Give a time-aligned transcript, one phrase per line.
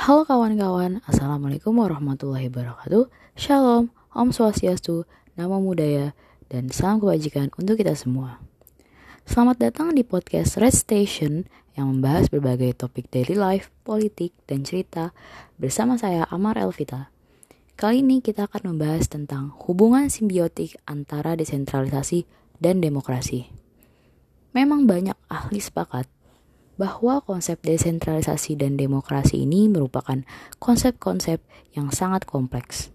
[0.00, 3.12] Halo kawan-kawan, Assalamualaikum warahmatullahi wabarakatuh.
[3.36, 5.04] Shalom, Om Swastiastu,
[5.36, 6.16] Namo Buddhaya,
[6.48, 8.40] dan salam kebajikan untuk kita semua.
[9.28, 11.44] Selamat datang di podcast Red Station
[11.76, 15.12] yang membahas berbagai topik daily life, politik, dan cerita
[15.60, 17.12] bersama saya Amar Elvita.
[17.76, 22.24] Kali ini kita akan membahas tentang hubungan simbiotik antara desentralisasi
[22.56, 23.52] dan demokrasi.
[24.56, 26.08] Memang banyak ahli sepakat
[26.80, 30.24] bahwa konsep desentralisasi dan demokrasi ini merupakan
[30.56, 31.44] konsep-konsep
[31.76, 32.88] yang sangat kompleks.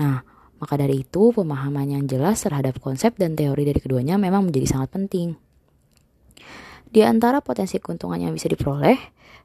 [0.00, 0.24] Nah,
[0.56, 4.88] maka dari itu pemahaman yang jelas terhadap konsep dan teori dari keduanya memang menjadi sangat
[4.96, 5.36] penting.
[6.88, 8.96] Di antara potensi keuntungan yang bisa diperoleh,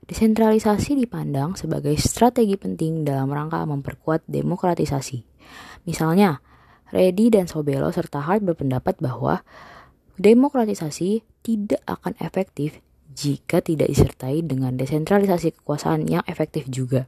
[0.07, 5.19] desentralisasi dipandang sebagai strategi penting dalam rangka memperkuat demokratisasi.
[5.83, 6.39] Misalnya,
[6.95, 9.43] Reddy dan Sobelo serta Hart berpendapat bahwa
[10.15, 12.79] demokratisasi tidak akan efektif
[13.11, 17.07] jika tidak disertai dengan desentralisasi kekuasaan yang efektif juga.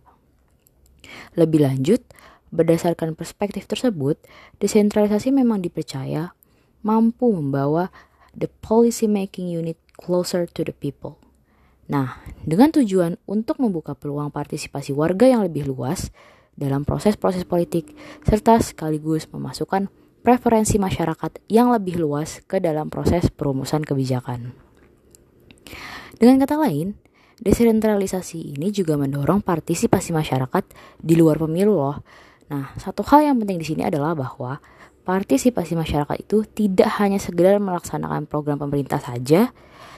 [1.36, 2.02] Lebih lanjut,
[2.54, 4.22] berdasarkan perspektif tersebut,
[4.62, 6.38] desentralisasi memang dipercaya
[6.86, 7.90] mampu membawa
[8.36, 11.18] the policy making unit closer to the people.
[11.90, 16.14] Nah, dengan tujuan untuk membuka peluang partisipasi warga yang lebih luas
[16.54, 17.92] dalam proses-proses politik,
[18.24, 19.90] serta sekaligus memasukkan
[20.24, 24.56] preferensi masyarakat yang lebih luas ke dalam proses perumusan kebijakan.
[26.24, 26.96] Dengan kata lain,
[27.44, 30.64] desentralisasi ini juga mendorong partisipasi masyarakat
[31.04, 32.00] di luar pemilu loh.
[32.48, 34.64] Nah, satu hal yang penting di sini adalah bahwa
[35.04, 39.52] partisipasi masyarakat itu tidak hanya sekedar melaksanakan program pemerintah saja,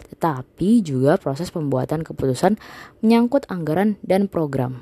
[0.10, 2.58] tetapi juga proses pembuatan keputusan
[3.06, 4.82] menyangkut anggaran dan program.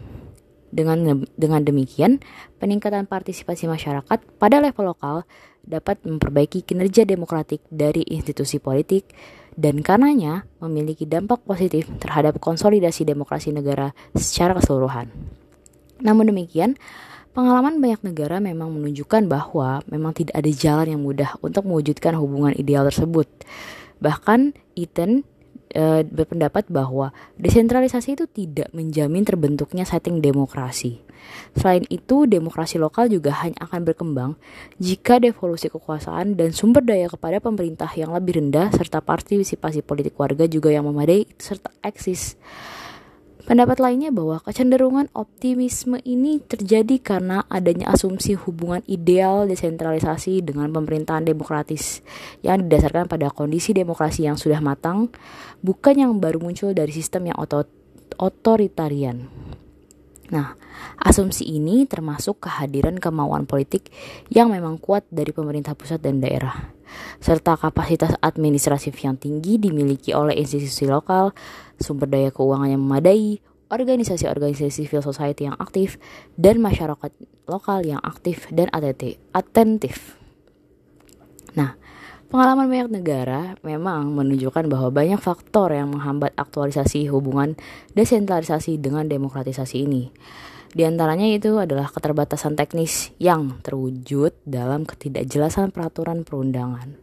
[0.71, 2.23] Dengan dengan demikian,
[2.63, 5.27] peningkatan partisipasi masyarakat pada level lokal
[5.67, 9.11] dapat memperbaiki kinerja demokratik dari institusi politik
[9.55, 15.09] dan karenanya memiliki dampak positif terhadap konsolidasi demokrasi negara secara keseluruhan.
[16.03, 16.75] Namun demikian,
[17.31, 22.53] pengalaman banyak negara memang menunjukkan bahwa memang tidak ada jalan yang mudah untuk mewujudkan hubungan
[22.53, 23.25] ideal tersebut.
[24.03, 25.23] Bahkan Ethan
[25.73, 27.11] e, berpendapat bahwa
[27.41, 31.01] desentralisasi itu tidak menjamin terbentuknya setting demokrasi.
[31.57, 34.31] Selain itu, demokrasi lokal juga hanya akan berkembang
[34.77, 40.45] jika devolusi kekuasaan dan sumber daya kepada pemerintah yang lebih rendah serta partisipasi politik warga
[40.45, 42.37] juga yang memadai serta eksis.
[43.53, 51.21] Pendapat lainnya bahwa kecenderungan optimisme ini terjadi karena adanya asumsi hubungan ideal desentralisasi dengan pemerintahan
[51.21, 52.01] demokratis
[52.41, 55.13] yang didasarkan pada kondisi demokrasi yang sudah matang,
[55.61, 57.37] bukan yang baru muncul dari sistem yang
[58.17, 59.29] otoritarian.
[60.33, 60.57] Nah,
[60.97, 63.93] asumsi ini termasuk kehadiran kemauan politik
[64.33, 66.72] yang memang kuat dari pemerintah pusat dan daerah,
[67.19, 71.31] serta kapasitas administratif yang tinggi dimiliki oleh institusi lokal,
[71.79, 73.41] sumber daya keuangan yang memadai,
[73.73, 75.97] organisasi-organisasi civil society yang aktif,
[76.37, 77.09] dan masyarakat
[77.49, 78.69] lokal yang aktif dan
[79.33, 80.15] atentif.
[81.53, 81.77] Nah,
[82.33, 87.53] Pengalaman banyak negara memang menunjukkan bahwa banyak faktor yang menghambat aktualisasi hubungan
[87.93, 90.09] desentralisasi dengan demokratisasi ini.
[90.73, 96.97] Di antaranya itu adalah keterbatasan teknis yang terwujud dalam ketidakjelasan peraturan perundangan.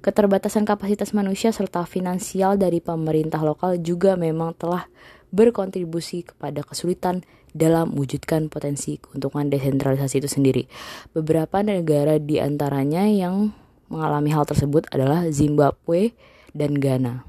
[0.00, 4.88] Keterbatasan kapasitas manusia serta finansial dari pemerintah lokal juga memang telah
[5.36, 10.64] berkontribusi kepada kesulitan dalam mewujudkan potensi keuntungan desentralisasi itu sendiri.
[11.12, 16.14] Beberapa negara di antaranya yang mengalami hal tersebut adalah Zimbabwe
[16.56, 17.26] dan Ghana.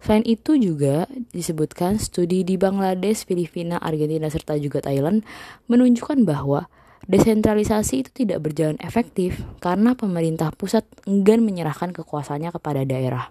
[0.00, 1.04] Selain itu juga
[1.36, 5.20] disebutkan studi di Bangladesh, Filipina, Argentina, serta juga Thailand
[5.68, 6.72] menunjukkan bahwa
[7.04, 13.28] desentralisasi itu tidak berjalan efektif karena pemerintah pusat enggan menyerahkan kekuasaannya kepada daerah.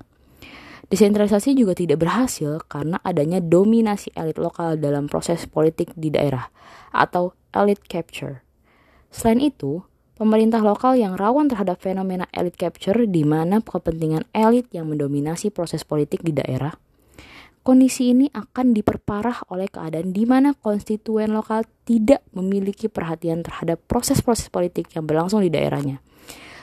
[0.90, 6.50] Desentralisasi juga tidak berhasil karena adanya dominasi elit lokal dalam proses politik di daerah
[6.90, 8.42] atau elite capture.
[9.14, 9.86] Selain itu,
[10.20, 15.88] pemerintah lokal yang rawan terhadap fenomena elite capture di mana kepentingan elit yang mendominasi proses
[15.88, 16.76] politik di daerah.
[17.64, 24.52] Kondisi ini akan diperparah oleh keadaan di mana konstituen lokal tidak memiliki perhatian terhadap proses-proses
[24.52, 26.04] politik yang berlangsung di daerahnya.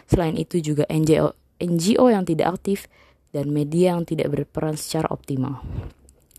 [0.04, 2.92] Selain itu juga NGO, NGO yang tidak aktif
[3.32, 5.64] dan media yang tidak berperan secara optimal.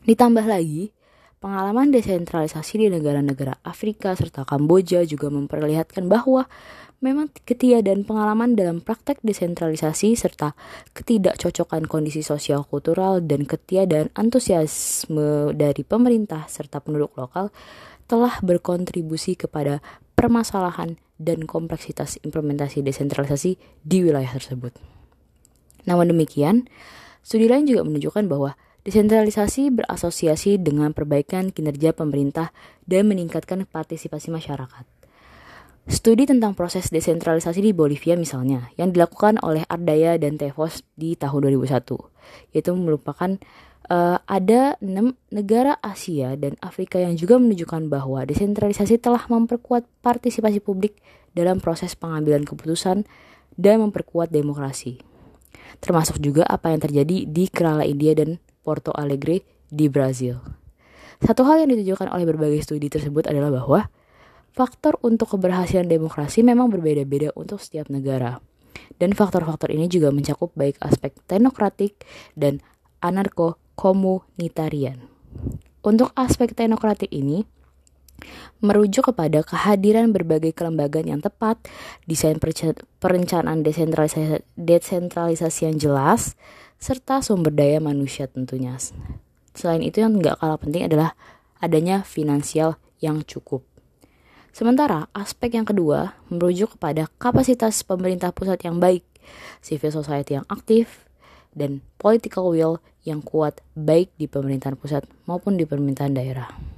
[0.06, 0.94] Ditambah lagi,
[1.38, 6.50] pengalaman desentralisasi di negara-negara Afrika serta Kamboja juga memperlihatkan bahwa
[6.98, 10.58] memang ketiadaan pengalaman dalam praktek desentralisasi serta
[10.98, 17.54] ketidakcocokan kondisi sosial kultural dan ketiadaan antusiasme dari pemerintah serta penduduk lokal
[18.10, 19.84] telah berkontribusi kepada
[20.18, 24.74] permasalahan dan kompleksitas implementasi desentralisasi di wilayah tersebut.
[25.86, 26.66] Namun demikian,
[27.22, 28.58] studi lain juga menunjukkan bahwa
[28.88, 32.56] Desentralisasi berasosiasi dengan perbaikan kinerja pemerintah
[32.88, 34.88] dan meningkatkan partisipasi masyarakat.
[35.92, 41.52] Studi tentang proses desentralisasi di Bolivia misalnya, yang dilakukan oleh Ardaya dan Tevos di tahun
[41.52, 43.36] 2001, yaitu merupakan
[43.92, 50.64] uh, ada enam negara Asia dan Afrika yang juga menunjukkan bahwa desentralisasi telah memperkuat partisipasi
[50.64, 50.96] publik
[51.36, 53.04] dalam proses pengambilan keputusan
[53.60, 55.04] dan memperkuat demokrasi.
[55.84, 60.44] Termasuk juga apa yang terjadi di Kerala India dan Porto Alegre di Brazil.
[61.24, 63.88] Satu hal yang ditunjukkan oleh berbagai studi tersebut adalah bahwa
[64.58, 68.42] Faktor untuk keberhasilan demokrasi memang berbeda-beda untuk setiap negara.
[68.98, 71.94] Dan faktor-faktor ini juga mencakup baik aspek teknokratik
[72.34, 72.66] dan
[73.06, 74.98] anarko-komunitarian.
[75.86, 77.46] Untuk aspek teknokratik ini,
[78.58, 81.62] merujuk kepada kehadiran berbagai kelembagaan yang tepat,
[82.10, 82.42] desain
[82.98, 86.34] perencanaan desentralisasi, desentralisasi yang jelas,
[86.78, 88.78] serta sumber daya manusia tentunya.
[89.58, 91.18] Selain itu yang nggak kalah penting adalah
[91.58, 93.66] adanya finansial yang cukup.
[94.54, 99.06] Sementara aspek yang kedua merujuk kepada kapasitas pemerintah pusat yang baik,
[99.62, 101.06] civil society yang aktif,
[101.54, 106.77] dan political will yang kuat baik di pemerintahan pusat maupun di pemerintahan daerah.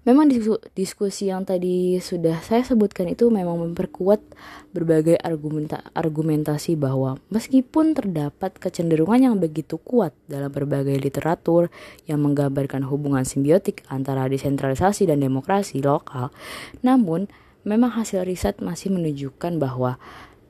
[0.00, 0.32] Memang
[0.72, 4.24] diskusi yang tadi sudah saya sebutkan itu memang memperkuat
[4.72, 11.68] berbagai argumenta argumentasi bahwa meskipun terdapat kecenderungan yang begitu kuat dalam berbagai literatur
[12.08, 16.32] yang menggambarkan hubungan simbiotik antara desentralisasi dan demokrasi lokal,
[16.80, 17.28] namun
[17.68, 20.00] memang hasil riset masih menunjukkan bahwa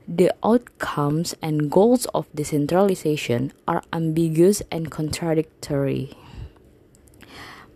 [0.07, 6.15] the outcomes and goals of decentralization are ambiguous and contradictory.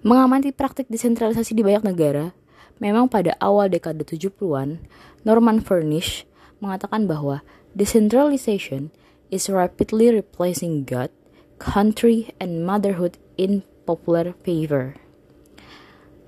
[0.04, 2.36] Mengamati praktik desentralisasi di banyak negara,
[2.76, 4.84] memang pada awal dekade 70-an,
[5.24, 6.28] Norman Furnish
[6.60, 7.40] mengatakan bahwa
[7.72, 8.92] decentralization
[9.32, 11.08] is rapidly replacing God,
[11.56, 14.92] country, and motherhood in popular favor.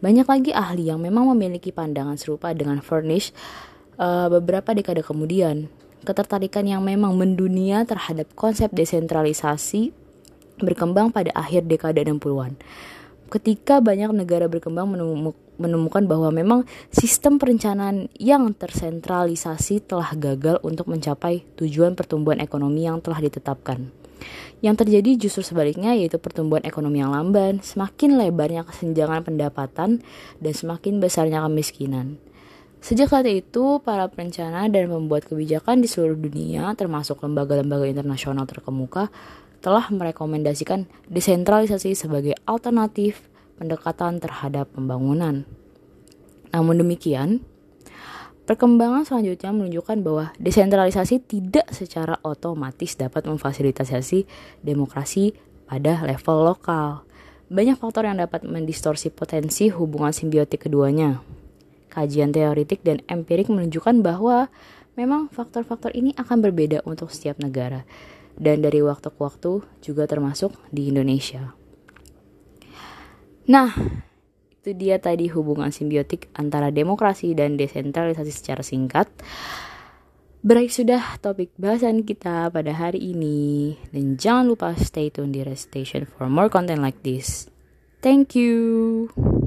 [0.01, 3.37] Banyak lagi ahli yang memang memiliki pandangan serupa dengan Furnish
[4.01, 5.69] uh, beberapa dekade kemudian.
[6.01, 9.93] Ketertarikan yang memang mendunia terhadap konsep desentralisasi
[10.65, 12.57] berkembang pada akhir dekade 60-an
[13.29, 14.87] ketika banyak negara berkembang
[15.57, 16.61] menemukan bahwa memang
[16.93, 23.91] sistem perencanaan yang tersentralisasi telah gagal untuk mencapai tujuan pertumbuhan ekonomi yang telah ditetapkan.
[24.65, 30.01] Yang terjadi justru sebaliknya yaitu pertumbuhan ekonomi yang lamban, semakin lebarnya kesenjangan pendapatan,
[30.41, 32.17] dan semakin besarnya kemiskinan.
[32.81, 39.11] Sejak saat itu, para perencana dan pembuat kebijakan di seluruh dunia, termasuk lembaga-lembaga internasional terkemuka,
[39.61, 43.27] telah merekomendasikan desentralisasi sebagai alternatif
[43.57, 45.49] pendekatan terhadap pembangunan.
[46.53, 47.43] Namun demikian,
[48.47, 54.25] perkembangan selanjutnya menunjukkan bahwa desentralisasi tidak secara otomatis dapat memfasilitasi
[54.63, 55.35] demokrasi
[55.67, 57.03] pada level lokal.
[57.47, 61.23] Banyak faktor yang dapat mendistorsi potensi hubungan simbiotik keduanya.
[61.91, 64.51] Kajian teoritik dan empirik menunjukkan bahwa
[64.99, 67.87] memang faktor-faktor ini akan berbeda untuk setiap negara
[68.37, 71.57] dan dari waktu ke waktu juga termasuk di Indonesia.
[73.47, 73.71] Nah,
[74.67, 79.07] itu dia tadi hubungan simbiotik antara demokrasi dan desentralisasi secara singkat.
[80.47, 85.75] Berakhir sudah topik bahasan kita pada hari ini dan jangan lupa stay tune di Rest
[85.75, 87.51] Station for more content like this.
[88.03, 89.46] Thank you.